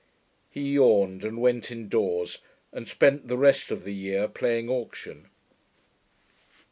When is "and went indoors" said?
1.23-2.39